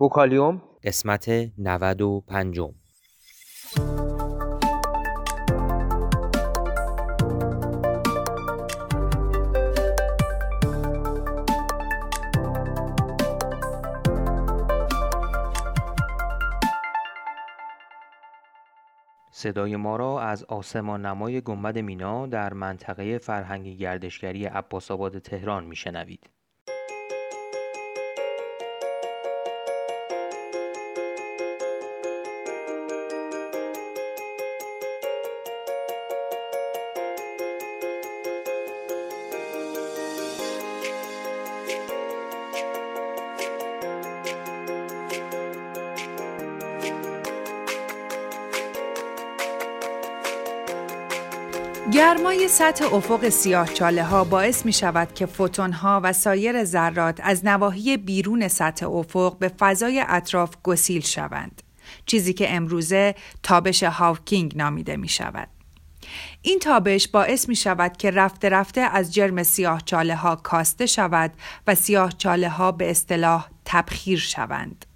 بوکالیوم 0.00 0.62
قسمت 0.84 1.28
95 1.58 2.60
صدای 19.30 19.76
ما 19.76 19.96
را 19.96 20.20
از 20.20 20.44
آسمان 20.44 21.06
نمای 21.06 21.40
گنبد 21.40 21.78
مینا 21.78 22.26
در 22.26 22.52
منطقه 22.52 23.18
فرهنگی 23.18 23.76
گردشگری 23.76 24.44
عباس 24.44 24.90
آباد 24.90 25.18
تهران 25.18 25.64
میشنوید. 25.64 26.39
گرمای 51.92 52.48
سطح 52.48 52.94
افق 52.94 53.28
سیاه 53.28 53.72
چاله 53.74 54.04
ها 54.04 54.24
باعث 54.24 54.66
می 54.66 54.72
شود 54.72 55.14
که 55.14 55.26
فوتون 55.26 55.72
ها 55.72 56.00
و 56.04 56.12
سایر 56.12 56.64
ذرات 56.64 57.20
از 57.22 57.44
نواحی 57.44 57.96
بیرون 57.96 58.48
سطح 58.48 58.90
افق 58.90 59.38
به 59.38 59.48
فضای 59.48 60.04
اطراف 60.08 60.50
گسیل 60.62 61.00
شوند. 61.00 61.62
چیزی 62.06 62.32
که 62.32 62.54
امروزه 62.54 63.14
تابش 63.42 63.82
هاوکینگ 63.82 64.56
نامیده 64.56 64.96
می 64.96 65.08
شود. 65.08 65.48
این 66.42 66.58
تابش 66.58 67.08
باعث 67.08 67.48
می 67.48 67.56
شود 67.56 67.96
که 67.96 68.10
رفته 68.10 68.48
رفته 68.48 68.80
از 68.80 69.14
جرم 69.14 69.42
سیاه 69.42 69.82
چاله 69.84 70.16
ها 70.16 70.36
کاسته 70.36 70.86
شود 70.86 71.32
و 71.66 71.74
سیاه 71.74 72.12
چاله 72.12 72.48
ها 72.48 72.72
به 72.72 72.90
اصطلاح 72.90 73.48
تبخیر 73.64 74.18
شوند. 74.18 74.86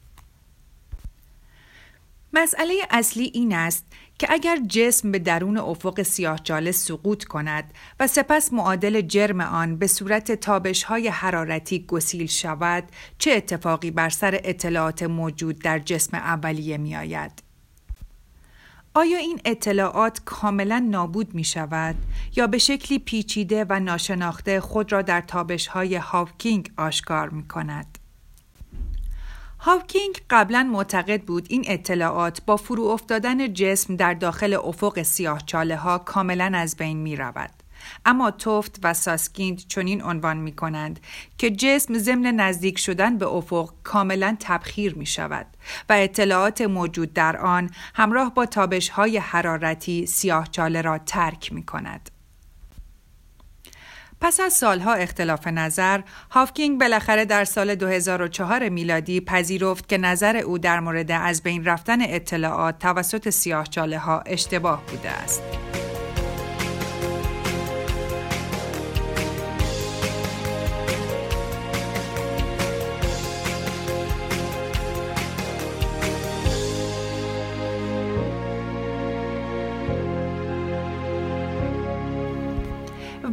مسئله 2.37 2.75
اصلی 2.91 3.31
این 3.35 3.55
است 3.55 3.87
که 4.19 4.27
اگر 4.31 4.59
جسم 4.69 5.13
به 5.13 5.19
درون 5.19 5.59
افق 5.59 6.03
سیاهچاله 6.03 6.73
سقوط 6.73 7.25
کند 7.25 7.75
و 8.01 8.07
سپس 8.07 8.53
معادل 8.53 9.01
جرم 9.01 9.41
آن 9.41 9.77
به 9.77 9.87
صورت 9.87 10.33
تابش 10.33 10.83
های 10.85 11.09
حرارتی 11.09 11.87
گسیل 11.87 12.27
شود 12.27 12.85
چه 13.19 13.33
اتفاقی 13.33 13.91
بر 13.91 14.09
سر 14.09 14.41
اطلاعات 14.45 15.03
موجود 15.03 15.59
در 15.59 15.79
جسم 15.79 16.17
اولیه 16.17 16.79
می 16.79 16.97
آید؟ 16.97 17.43
آیا 18.95 19.19
این 19.19 19.41
اطلاعات 19.45 20.21
کاملا 20.25 20.79
نابود 20.91 21.35
می 21.35 21.45
شود 21.45 21.97
یا 22.37 22.47
به 22.47 22.59
شکلی 22.59 22.99
پیچیده 22.99 23.67
و 23.69 23.81
ناشناخته 23.81 24.61
خود 24.61 24.93
را 24.93 25.03
در 25.03 25.21
تابش 25.21 25.67
های 25.67 25.97
هاوکینگ 25.97 26.71
آشکار 26.77 27.29
می 27.29 27.49
کند؟ 27.49 27.99
هاوکینگ 29.67 30.21
قبلا 30.31 30.63
معتقد 30.73 31.23
بود 31.23 31.47
این 31.49 31.65
اطلاعات 31.67 32.43
با 32.47 32.57
فرو 32.57 32.85
افتادن 32.85 33.53
جسم 33.53 33.97
در 33.97 34.15
داخل 34.15 34.55
افق 34.55 35.03
سیاه 35.03 35.43
چاله 35.47 35.77
ها 35.77 35.99
کاملا 35.99 36.53
از 36.55 36.77
بین 36.77 36.97
می 36.97 37.17
رود. 37.17 37.51
اما 38.07 38.31
توفت 38.31 38.79
و 38.83 38.95
ساسکیند 38.95 39.59
چنین 39.69 40.03
عنوان 40.03 40.37
می 40.37 40.53
کنند 40.53 41.01
که 41.39 41.51
جسم 41.51 41.99
ضمن 41.99 42.27
نزدیک 42.27 42.79
شدن 42.79 43.19
به 43.19 43.27
افق 43.27 43.71
کاملا 43.85 44.37
تبخیر 44.41 44.95
می 44.95 45.07
شود 45.07 45.47
و 45.89 45.93
اطلاعات 45.93 46.61
موجود 46.61 47.13
در 47.13 47.37
آن 47.37 47.71
همراه 47.95 48.35
با 48.35 48.47
تابش 48.47 48.89
های 48.89 49.19
حرارتی 49.19 50.07
سیاه 50.07 50.49
چاله 50.51 50.83
را 50.83 50.99
ترک 50.99 51.53
می 51.53 51.63
کند. 51.63 52.11
پس 54.21 54.41
از 54.41 54.53
سالها 54.53 54.95
اختلاف 54.95 55.47
نظر، 55.47 56.01
هافکینگ 56.31 56.81
بالاخره 56.81 57.25
در 57.25 57.45
سال 57.45 57.75
2004 57.75 58.69
میلادی 58.69 59.21
پذیرفت 59.21 59.89
که 59.89 59.99
نظر 59.99 60.37
او 60.37 60.59
در 60.59 60.81
مورد 60.81 61.11
از 61.11 61.43
بین 61.43 61.65
رفتن 61.65 61.99
اطلاعات 62.03 62.79
توسط 62.79 63.29
سیاهچاله 63.29 63.99
ها 63.99 64.21
اشتباه 64.21 64.83
بوده 64.87 65.11
است. 65.11 65.43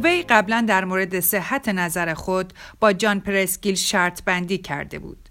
وی 0.04 0.22
قبلا 0.22 0.64
در 0.68 0.84
مورد 0.84 1.20
صحت 1.20 1.68
نظر 1.68 2.14
خود 2.14 2.52
با 2.80 2.92
جان 2.92 3.20
پرسکیل 3.20 3.74
شرط 3.74 4.22
بندی 4.22 4.58
کرده 4.58 4.98
بود. 4.98 5.28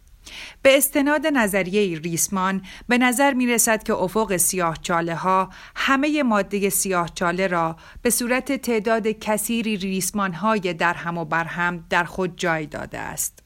به 0.62 0.78
استناد 0.78 1.28
نظریه 1.28 2.00
ریسمان 2.00 2.62
به 2.88 2.98
نظر 2.98 3.34
می 3.34 3.48
رسد 3.48 3.84
که 3.84 3.94
افق 3.94 4.38
سیاه 4.38 4.78
چاله 4.82 5.16
ها 5.16 5.50
همه 5.76 6.24
ماده 6.24 6.70
سیاه 6.70 7.10
چاله 7.16 7.48
را 7.48 7.76
به 8.02 8.10
صورت 8.10 8.52
تعداد 8.52 9.08
کثیری 9.08 9.78
ریسمان 9.78 10.34
های 10.34 10.74
در 10.74 10.94
هم 10.94 11.18
و 11.18 11.26
بر 11.26 11.44
هم 11.44 11.86
در 11.90 12.04
خود 12.04 12.38
جای 12.38 12.66
داده 12.66 13.00
است. 13.00 13.40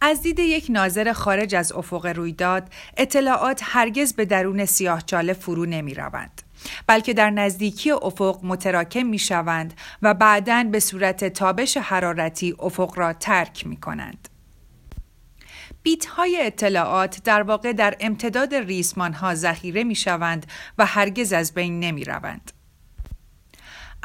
از 0.00 0.22
دید 0.22 0.38
یک 0.38 0.66
ناظر 0.68 1.12
خارج 1.12 1.54
از 1.54 1.72
افق 1.72 2.06
رویداد 2.06 2.72
اطلاعات 2.96 3.60
هرگز 3.64 4.12
به 4.12 4.24
درون 4.24 4.64
سیاه 4.64 5.02
چاله 5.02 5.32
فرو 5.32 5.66
نمی 5.66 5.94
روند. 5.94 6.45
بلکه 6.86 7.14
در 7.14 7.30
نزدیکی 7.30 7.90
افق 7.90 8.40
متراکم 8.42 9.06
می 9.06 9.18
شوند 9.18 9.74
و 10.02 10.14
بعدا 10.14 10.64
به 10.72 10.80
صورت 10.80 11.24
تابش 11.24 11.76
حرارتی 11.76 12.54
افق 12.58 12.98
را 12.98 13.12
ترک 13.12 13.66
می 13.66 13.76
کنند. 13.76 14.28
بیت 15.82 16.06
های 16.06 16.38
اطلاعات 16.40 17.22
در 17.24 17.42
واقع 17.42 17.72
در 17.72 17.96
امتداد 18.00 18.54
ریسمان 18.54 19.12
ها 19.12 19.34
ذخیره 19.34 19.84
می 19.84 19.94
شوند 19.94 20.46
و 20.78 20.86
هرگز 20.86 21.32
از 21.32 21.54
بین 21.54 21.80
نمی 21.80 22.04
روند. 22.04 22.52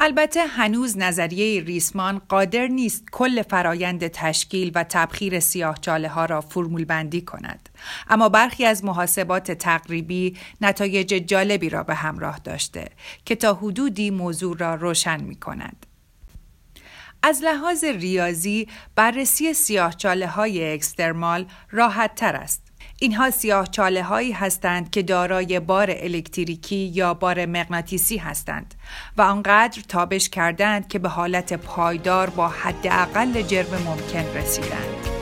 البته 0.04 0.46
هنوز 0.46 0.98
نظریه 0.98 1.62
ریسمان 1.62 2.18
قادر 2.28 2.66
نیست 2.66 3.04
کل 3.12 3.42
فرایند 3.42 4.06
تشکیل 4.08 4.72
و 4.74 4.84
تبخیر 4.84 5.40
سیاهچاله 5.40 6.08
ها 6.08 6.24
را 6.24 6.40
فرمول 6.40 6.84
بندی 6.84 7.20
کند 7.20 7.68
اما 8.08 8.28
برخی 8.28 8.64
از 8.64 8.84
محاسبات 8.84 9.52
تقریبی 9.52 10.36
نتایج 10.60 11.08
جالبی 11.08 11.68
را 11.68 11.82
به 11.82 11.94
همراه 11.94 12.38
داشته 12.38 12.88
که 13.24 13.34
تا 13.34 13.54
حدودی 13.54 14.10
موضوع 14.10 14.56
را 14.58 14.74
روشن 14.74 15.22
می 15.22 15.36
کند. 15.36 15.86
از 17.22 17.42
لحاظ 17.42 17.84
ریاضی 17.84 18.68
بررسی 18.94 19.54
سیاهچاله 19.54 20.26
های 20.26 20.74
اکسترمال 20.74 21.46
راحت 21.70 22.14
تر 22.14 22.36
است 22.36 22.71
اینها 23.02 23.30
سیاه 23.30 23.66
چاله 23.66 24.02
هایی 24.02 24.32
هستند 24.32 24.90
که 24.90 25.02
دارای 25.02 25.60
بار 25.60 25.86
الکتریکی 25.90 26.76
یا 26.76 27.14
بار 27.14 27.46
مغناطیسی 27.46 28.16
هستند 28.16 28.74
و 29.16 29.22
آنقدر 29.22 29.82
تابش 29.88 30.28
کردند 30.28 30.88
که 30.88 30.98
به 30.98 31.08
حالت 31.08 31.52
پایدار 31.52 32.30
با 32.30 32.48
حداقل 32.48 33.42
جرم 33.42 33.82
ممکن 33.86 34.38
رسیدند. 34.38 35.21